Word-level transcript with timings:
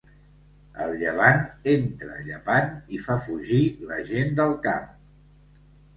El 0.85 0.93
llevant 1.01 1.43
entra 1.75 2.17
llepant 2.29 2.73
i 2.97 3.03
fa 3.07 3.19
fugir 3.27 3.63
la 3.91 4.03
gent 4.13 4.37
del 4.41 4.57
camp. 4.65 4.93